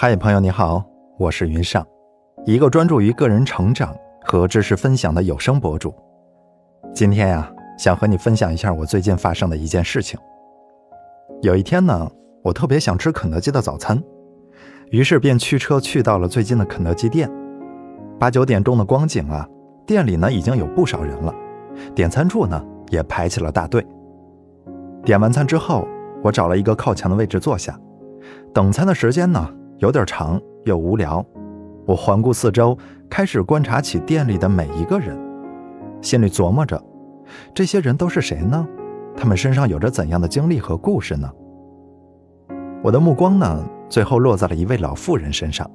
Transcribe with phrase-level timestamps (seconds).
[0.00, 0.80] 嗨，朋友你好，
[1.18, 1.84] 我是云上，
[2.46, 3.92] 一个专注于个人成长
[4.24, 5.92] 和知识分享的有声博主。
[6.94, 10.16] 今天呀，想和你分享一下我最近发生的一件事情。
[11.42, 12.08] 有一天呢，
[12.44, 14.00] 我特别想吃肯德基的早餐，
[14.92, 17.28] 于是便驱车去到了最近的肯德基店。
[18.20, 19.44] 八九点钟的光景啊，
[19.84, 21.34] 店里呢已经有不少人了，
[21.96, 23.84] 点餐处呢也排起了大队。
[25.02, 25.84] 点完餐之后，
[26.22, 27.76] 我找了一个靠墙的位置坐下，
[28.54, 29.54] 等餐的时间呢。
[29.78, 31.24] 有点长又无聊，
[31.86, 32.76] 我环顾四周，
[33.08, 35.16] 开始观察起店里的每一个人，
[36.02, 36.82] 心里琢磨着：
[37.54, 38.66] 这些人都是谁呢？
[39.16, 41.30] 他们身上有着怎样的经历和故事呢？
[42.82, 45.68] 我的目光呢，最后落在了一位老妇人身上。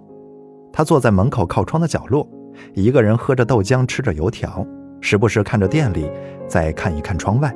[0.72, 2.28] 她坐在门口靠窗的角落，
[2.74, 4.66] 一个人喝着豆浆，吃着油条，
[5.00, 6.12] 时不时看着店里，
[6.46, 7.56] 再看一看窗外，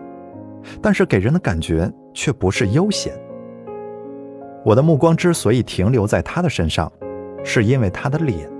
[0.81, 3.13] 但是给人的感觉却不是悠闲。
[4.67, 6.91] 我的目光之所以停留在他的身上，
[7.41, 8.51] 是因为他的脸。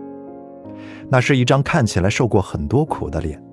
[1.09, 3.44] 那是一张看起来受过很多苦的脸，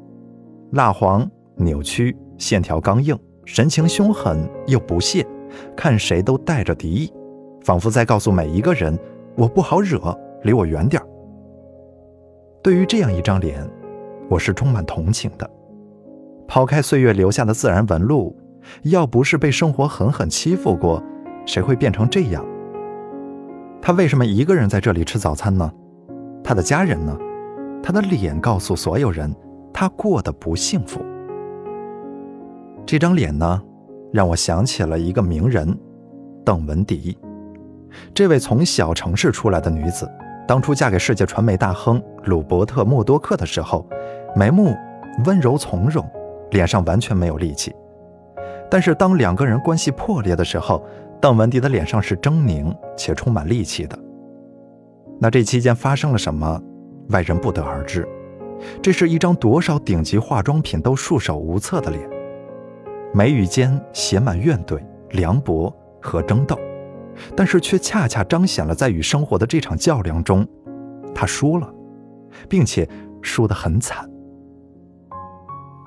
[0.71, 5.27] 蜡黄、扭曲、线条刚硬，神情凶狠又不屑，
[5.77, 7.13] 看谁都带着敌意，
[7.65, 8.97] 仿佛在告诉每一个人
[9.35, 11.03] ：“我不好惹，离我远点
[12.63, 13.69] 对于这样一张脸，
[14.31, 15.51] 我是充满同情的。
[16.47, 18.37] 抛开岁月留下的自然纹路，
[18.85, 21.03] 要不是被生活狠狠欺负过。
[21.47, 22.45] 谁会变成这样？
[23.81, 25.71] 他为什么一个人在这里吃早餐呢？
[26.43, 27.17] 他的家人呢？
[27.83, 29.35] 他的脸告诉所有人，
[29.73, 31.05] 他过得不幸福。
[32.87, 33.63] 这张脸呢，
[34.13, 35.79] 让我想起了一个名人——
[36.45, 37.17] 邓文迪。
[38.15, 40.11] 这位从小城市出来的女子，
[40.49, 43.87] 当初嫁给世界传媒大亨鲁伯特·默多克的时候，
[44.35, 44.75] 眉目
[45.27, 46.05] 温柔从容，
[46.51, 47.75] 脸上完全没有力气。
[48.71, 50.85] 但是当两个人关系破裂的时候，
[51.21, 53.99] 邓文迪的脸上是狰狞且充满戾气的。
[55.21, 56.61] 那这期间发生了什么，
[57.09, 58.07] 外人不得而知。
[58.83, 62.09] 这是一张多少顶级化妆品都束手无策的脸，
[63.13, 64.81] 眉宇间写满怨怼、
[65.11, 66.59] 凉薄和争斗，
[67.37, 70.47] 但是却恰恰彰显了在与生活的这场较量中，
[71.15, 71.73] 他输了，
[72.49, 72.89] 并且
[73.23, 74.09] 输得很惨。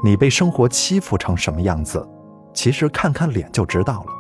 [0.04, 2.08] 你被生活欺负成什么样子，
[2.54, 4.17] 其实看看脸就知道了。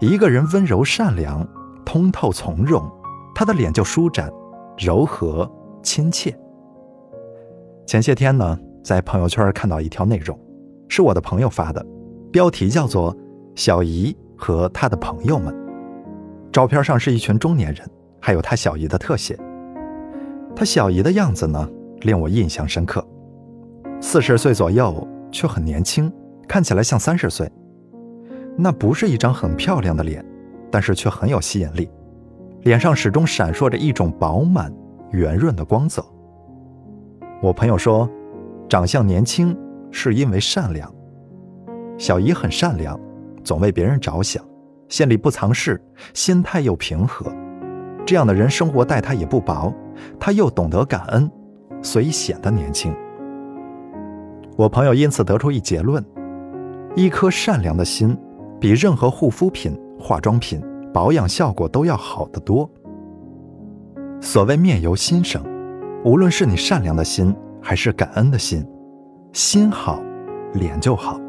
[0.00, 1.46] 一个人温柔善良、
[1.84, 2.88] 通透从容，
[3.34, 4.30] 他的脸就舒展、
[4.76, 5.50] 柔和、
[5.82, 6.36] 亲切。
[7.84, 10.38] 前些天呢，在朋友圈看到一条内容，
[10.88, 11.84] 是我的朋友发的，
[12.30, 13.16] 标题叫做
[13.56, 15.52] “小姨和她的朋友们”。
[16.52, 17.84] 照片上是一群中年人，
[18.20, 19.36] 还有他小姨的特写。
[20.54, 21.68] 他小姨的样子呢，
[22.02, 23.04] 令我印象深刻，
[24.00, 26.12] 四十岁左右，却很年轻，
[26.46, 27.50] 看起来像三十岁。
[28.60, 30.24] 那不是一张很漂亮的脸，
[30.68, 31.88] 但是却很有吸引力，
[32.62, 34.74] 脸上始终闪烁着一种饱满、
[35.12, 36.04] 圆润的光泽。
[37.40, 38.10] 我朋友说，
[38.68, 39.56] 长相年轻
[39.92, 40.92] 是因为善良。
[41.96, 42.98] 小姨很善良，
[43.44, 44.44] 总为别人着想，
[44.88, 45.80] 心里不藏事，
[46.12, 47.32] 心态又平和。
[48.04, 49.72] 这样的人生活待她也不薄，
[50.18, 51.30] 她又懂得感恩，
[51.80, 52.92] 所以显得年轻。
[54.56, 56.04] 我朋友因此得出一结论：
[56.96, 58.18] 一颗善良的心。
[58.60, 60.60] 比任何护肤品、化妆品
[60.92, 62.68] 保养效果都要好得多。
[64.20, 65.42] 所谓面由心生，
[66.04, 68.66] 无论是你善良的心还是感恩的心，
[69.32, 70.00] 心好，
[70.54, 71.20] 脸就好。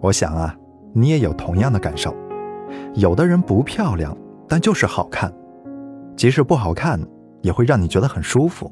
[0.00, 0.54] 我想啊，
[0.92, 2.14] 你也有同样的感受。
[2.94, 4.16] 有的人不漂亮，
[4.48, 5.32] 但就是好看，
[6.16, 7.00] 即使不好看，
[7.40, 8.70] 也会让你觉得很舒服。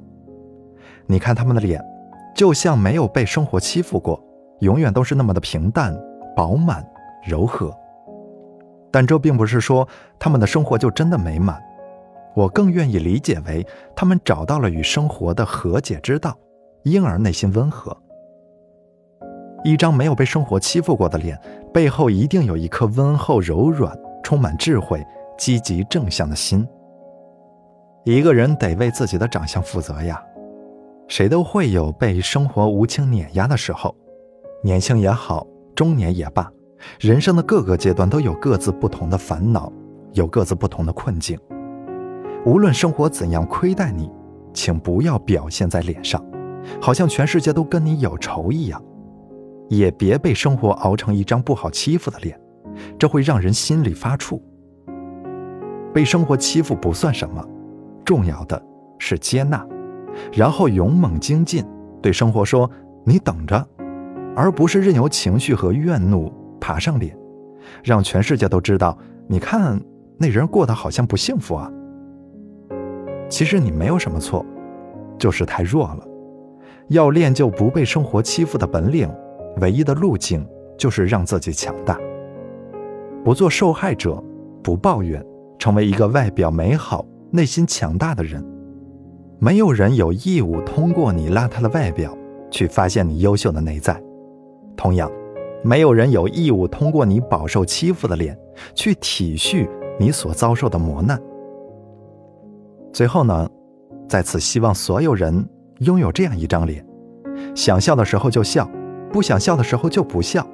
[1.06, 1.80] 你看他们的脸，
[2.34, 4.20] 就像没有被生活欺负过，
[4.60, 5.96] 永远都是那么的平淡、
[6.34, 6.84] 饱满。
[7.26, 7.74] 柔和，
[8.90, 9.86] 但这并不是说
[10.18, 11.60] 他们的生活就真的美满。
[12.34, 16.36] 我更愿意理解为他们找到了与生活的和解之道，
[16.82, 17.96] 因而内心温和。
[19.64, 21.40] 一张没有被生活欺负过的脸，
[21.72, 25.02] 背后一定有一颗温厚柔软、充满智慧、
[25.38, 26.66] 积极正向的心。
[28.04, 30.22] 一个人得为自己的长相负责呀，
[31.08, 33.92] 谁都会有被生活无情碾压的时候，
[34.62, 36.52] 年轻也好，中年也罢。
[37.00, 39.72] 人生的各个阶段都有各自不同的烦恼，
[40.12, 41.38] 有各自不同的困境。
[42.44, 44.10] 无论生活怎样亏待你，
[44.52, 46.24] 请不要表现在脸上，
[46.80, 48.82] 好像全世界都跟你有仇一样。
[49.68, 52.40] 也别被生活熬成一张不好欺负的脸，
[52.96, 54.40] 这会让人心里发怵。
[55.92, 57.44] 被生活欺负不算什么，
[58.04, 58.62] 重要的
[58.98, 59.66] 是接纳，
[60.32, 61.64] 然后勇猛精进，
[62.00, 62.70] 对生活说
[63.04, 63.66] ：“你等着”，
[64.36, 66.32] 而不是任由情绪和怨怒。
[66.66, 67.16] 爬上脸，
[67.84, 68.98] 让全世界都知道，
[69.28, 69.80] 你看
[70.18, 71.70] 那人过得好像不幸福啊。
[73.28, 74.44] 其实你没有什么错，
[75.16, 76.04] 就是太弱了。
[76.88, 79.08] 要练就不被生活欺负的本领，
[79.60, 80.44] 唯一的路径
[80.76, 81.96] 就是让自己强大，
[83.24, 84.20] 不做受害者，
[84.60, 85.24] 不抱怨，
[85.60, 88.44] 成为一个外表美好、内心强大的人。
[89.38, 92.12] 没有人有义务通过你邋遢的外表
[92.50, 94.02] 去发现你优秀的内在，
[94.76, 95.08] 同样，
[95.62, 98.38] 没有人有义务通过你饱受欺负的脸
[98.74, 99.68] 去体恤
[99.98, 101.20] 你所遭受的磨难。
[102.92, 103.48] 最后呢，
[104.08, 105.46] 在此希望所有人
[105.80, 106.86] 拥有这样一张脸，
[107.54, 108.70] 想笑的时候就笑，
[109.12, 110.46] 不想笑的时候就不笑，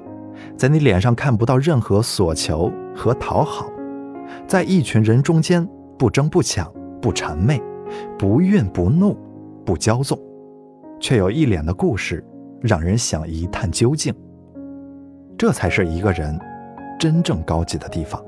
[0.57, 3.69] 在你脸上看不到任何索求和讨好，
[4.47, 5.67] 在一群人中间
[5.97, 6.69] 不争不抢
[7.01, 7.61] 不谄媚，
[8.17, 9.15] 不愠不怒
[9.63, 10.19] 不骄纵，
[10.99, 12.25] 却有一脸的故事，
[12.61, 14.13] 让人想一探究竟。
[15.37, 16.39] 这才是一个人
[16.99, 18.23] 真正高级的地方。